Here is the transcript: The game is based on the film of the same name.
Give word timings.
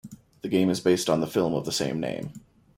The 0.41 0.49
game 0.49 0.71
is 0.71 0.79
based 0.79 1.11
on 1.11 1.21
the 1.21 1.27
film 1.27 1.53
of 1.53 1.63
the 1.65 1.71
same 1.71 1.99
name. 1.99 2.31